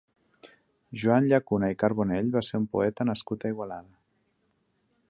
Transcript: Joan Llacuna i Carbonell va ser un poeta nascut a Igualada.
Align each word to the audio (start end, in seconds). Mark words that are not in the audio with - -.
Joan 1.01 1.27
Llacuna 1.33 1.69
i 1.75 1.77
Carbonell 1.83 2.33
va 2.37 2.45
ser 2.49 2.61
un 2.63 2.67
poeta 2.75 3.09
nascut 3.13 3.47
a 3.47 3.53
Igualada. 3.57 3.95